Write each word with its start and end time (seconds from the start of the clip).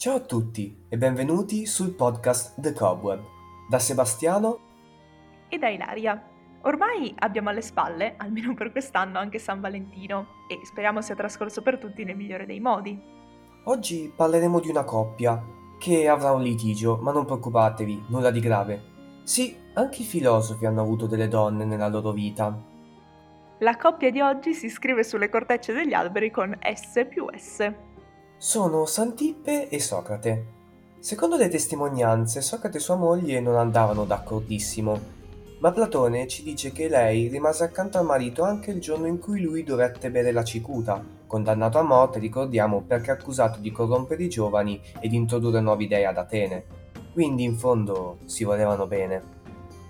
Ciao 0.00 0.14
a 0.14 0.20
tutti 0.20 0.86
e 0.88 0.96
benvenuti 0.96 1.66
sul 1.66 1.90
podcast 1.90 2.58
The 2.58 2.72
Cobweb. 2.72 3.20
Da 3.68 3.78
Sebastiano 3.78 4.58
e 5.46 5.58
da 5.58 5.68
Ilaria. 5.68 6.26
Ormai 6.62 7.14
abbiamo 7.18 7.50
alle 7.50 7.60
spalle, 7.60 8.14
almeno 8.16 8.54
per 8.54 8.72
quest'anno, 8.72 9.18
anche 9.18 9.38
San 9.38 9.60
Valentino 9.60 10.46
e 10.48 10.64
speriamo 10.64 11.02
sia 11.02 11.14
trascorso 11.14 11.60
per 11.60 11.76
tutti 11.76 12.02
nel 12.04 12.16
migliore 12.16 12.46
dei 12.46 12.60
modi. 12.60 12.98
Oggi 13.64 14.10
parleremo 14.16 14.58
di 14.60 14.70
una 14.70 14.84
coppia 14.84 15.38
che 15.78 16.08
avrà 16.08 16.32
un 16.32 16.40
litigio, 16.40 16.96
ma 17.02 17.12
non 17.12 17.26
preoccupatevi, 17.26 18.04
nulla 18.08 18.30
di 18.30 18.40
grave. 18.40 18.82
Sì, 19.24 19.54
anche 19.74 20.00
i 20.00 20.06
filosofi 20.06 20.64
hanno 20.64 20.80
avuto 20.80 21.06
delle 21.06 21.28
donne 21.28 21.66
nella 21.66 21.88
loro 21.88 22.12
vita. 22.12 22.58
La 23.58 23.76
coppia 23.76 24.10
di 24.10 24.22
oggi 24.22 24.54
si 24.54 24.70
scrive 24.70 25.04
sulle 25.04 25.28
cortecce 25.28 25.74
degli 25.74 25.92
alberi 25.92 26.30
con 26.30 26.58
S 26.62 27.04
più 27.06 27.26
S 27.36 27.70
sono 28.42 28.86
Santippe 28.86 29.68
e 29.68 29.78
Socrate. 29.80 30.44
Secondo 30.98 31.36
le 31.36 31.48
testimonianze, 31.48 32.40
Socrate 32.40 32.78
e 32.78 32.80
sua 32.80 32.96
moglie 32.96 33.38
non 33.38 33.56
andavano 33.56 34.06
d'accordissimo, 34.06 34.98
ma 35.58 35.70
Platone 35.72 36.26
ci 36.26 36.42
dice 36.42 36.72
che 36.72 36.88
lei 36.88 37.28
rimase 37.28 37.64
accanto 37.64 37.98
al 37.98 38.06
marito 38.06 38.42
anche 38.42 38.70
il 38.70 38.80
giorno 38.80 39.06
in 39.06 39.18
cui 39.18 39.42
lui 39.42 39.62
dovette 39.62 40.10
bere 40.10 40.32
la 40.32 40.42
cicuta, 40.42 41.04
condannato 41.26 41.78
a 41.78 41.82
morte, 41.82 42.18
ricordiamo, 42.18 42.80
perché 42.80 43.10
accusato 43.10 43.60
di 43.60 43.70
corrompere 43.70 44.22
i 44.22 44.30
giovani 44.30 44.80
e 45.00 45.08
di 45.08 45.16
introdurre 45.16 45.60
nuove 45.60 45.84
idee 45.84 46.06
ad 46.06 46.16
Atene. 46.16 46.64
Quindi 47.12 47.44
in 47.44 47.58
fondo 47.58 48.20
si 48.24 48.44
volevano 48.44 48.86
bene. 48.86 49.22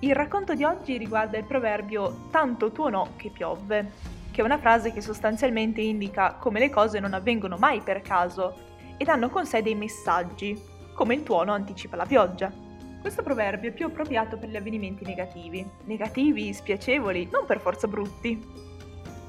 Il 0.00 0.16
racconto 0.16 0.54
di 0.54 0.64
oggi 0.64 0.98
riguarda 0.98 1.38
il 1.38 1.44
proverbio 1.44 2.26
tanto 2.32 2.72
tuonò 2.72 3.10
che 3.14 3.30
piove, 3.32 4.18
che 4.30 4.40
è 4.40 4.44
una 4.44 4.58
frase 4.58 4.92
che 4.92 5.00
sostanzialmente 5.00 5.80
indica 5.80 6.34
come 6.34 6.60
le 6.60 6.70
cose 6.70 7.00
non 7.00 7.14
avvengono 7.14 7.56
mai 7.56 7.80
per 7.80 8.02
caso 8.02 8.68
ed 8.96 9.08
hanno 9.08 9.30
con 9.30 9.46
sé 9.46 9.62
dei 9.62 9.74
messaggi, 9.74 10.60
come 10.94 11.14
il 11.14 11.22
tuono 11.22 11.52
anticipa 11.52 11.96
la 11.96 12.04
pioggia. 12.04 12.52
Questo 13.00 13.22
proverbio 13.22 13.70
è 13.70 13.72
più 13.72 13.86
appropriato 13.86 14.36
per 14.36 14.50
gli 14.50 14.56
avvenimenti 14.56 15.04
negativi, 15.04 15.66
negativi, 15.84 16.52
spiacevoli, 16.52 17.30
non 17.32 17.46
per 17.46 17.60
forza 17.60 17.88
brutti. 17.88 18.38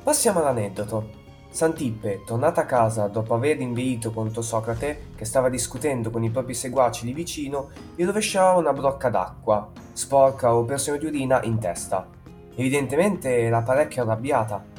Passiamo 0.04 0.40
all'aneddoto. 0.40 1.20
Santippe, 1.50 2.24
tornata 2.26 2.62
a 2.62 2.66
casa 2.66 3.08
dopo 3.08 3.34
aver 3.34 3.62
inveito 3.62 4.12
contro 4.12 4.42
Socrate, 4.42 5.08
che 5.16 5.26
stava 5.26 5.50
discutendo 5.50 6.10
con 6.10 6.24
i 6.24 6.30
propri 6.30 6.54
seguaci 6.54 7.06
lì 7.06 7.14
vicino, 7.14 7.70
gli 7.96 8.04
rovesciava 8.04 8.58
una 8.58 8.74
brocca 8.74 9.10
d'acqua, 9.10 9.70
sporca 9.94 10.54
o 10.54 10.64
persino 10.64 10.98
di 10.98 11.06
urina, 11.06 11.42
in 11.44 11.60
testa. 11.60 12.08
Evidentemente 12.56 13.40
era 13.40 13.62
parecchio 13.62 14.04
arrabbiata 14.04 14.71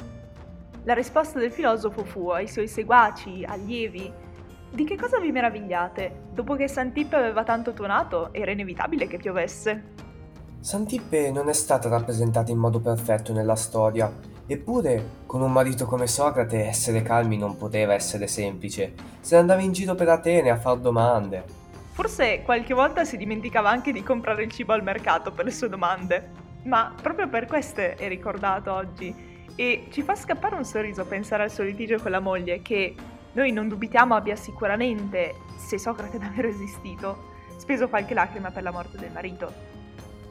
la 0.85 0.93
risposta 0.93 1.39
del 1.39 1.51
filosofo 1.51 2.03
fu 2.03 2.29
ai 2.29 2.47
suoi 2.47 2.67
seguaci, 2.67 3.45
allievi, 3.47 4.11
di 4.69 4.83
che 4.85 4.97
cosa 4.97 5.19
vi 5.19 5.31
meravigliate? 5.31 6.23
Dopo 6.33 6.55
che 6.55 6.67
Santippe 6.67 7.15
aveva 7.15 7.43
tanto 7.43 7.73
tuonato, 7.73 8.33
era 8.33 8.51
inevitabile 8.51 9.07
che 9.07 9.17
piovesse. 9.17 9.91
Santippe 10.59 11.31
non 11.31 11.47
è 11.47 11.53
stata 11.53 11.89
rappresentata 11.89 12.51
in 12.51 12.57
modo 12.57 12.79
perfetto 12.79 13.33
nella 13.33 13.55
storia, 13.55 14.11
eppure 14.45 15.21
con 15.25 15.41
un 15.41 15.51
marito 15.51 15.85
come 15.85 16.07
Socrate 16.07 16.65
essere 16.65 17.01
calmi 17.01 17.37
non 17.37 17.55
poteva 17.55 17.93
essere 17.93 18.27
semplice. 18.27 18.93
Se 19.21 19.35
ne 19.35 19.41
andava 19.41 19.61
in 19.61 19.71
giro 19.71 19.95
per 19.95 20.09
Atene 20.09 20.49
a 20.49 20.57
far 20.57 20.77
domande. 20.77 21.61
Forse 21.91 22.41
qualche 22.41 22.73
volta 22.73 23.05
si 23.05 23.15
dimenticava 23.15 23.69
anche 23.69 23.91
di 23.91 24.03
comprare 24.03 24.43
il 24.43 24.51
cibo 24.51 24.73
al 24.73 24.83
mercato 24.83 25.31
per 25.31 25.45
le 25.45 25.51
sue 25.51 25.69
domande, 25.69 26.31
ma 26.63 26.93
proprio 26.99 27.29
per 27.29 27.45
queste 27.45 27.95
è 27.95 28.07
ricordato 28.07 28.73
oggi 28.73 29.31
e 29.55 29.87
ci 29.91 30.01
fa 30.01 30.15
scappare 30.15 30.55
un 30.55 30.65
sorriso 30.65 31.05
pensare 31.05 31.43
al 31.43 31.51
suo 31.51 31.63
litigio 31.63 31.99
con 31.99 32.11
la 32.11 32.19
moglie 32.19 32.61
che 32.61 32.95
noi 33.33 33.51
non 33.51 33.67
dubitiamo 33.67 34.15
abbia 34.15 34.35
sicuramente, 34.35 35.35
se 35.57 35.77
Socrate 35.77 36.17
davvero 36.19 36.47
esistito, 36.47 37.31
speso 37.57 37.89
qualche 37.89 38.13
lacrima 38.13 38.51
per 38.51 38.63
la 38.63 38.71
morte 38.71 38.97
del 38.97 39.11
marito. 39.11 39.71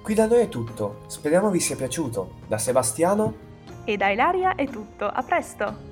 Qui 0.03 0.15
da 0.15 0.27
noi 0.27 0.43
è 0.43 0.49
tutto, 0.49 1.03
speriamo 1.07 1.51
vi 1.51 1.61
sia 1.61 1.77
piaciuto. 1.77 2.41
Da 2.47 2.59
Sebastiano 2.59 3.51
e 3.85 3.97
da 3.97 4.09
Ilaria 4.11 4.55
è 4.55 4.67
tutto, 4.67 5.07
a 5.07 5.23
presto! 5.23 5.92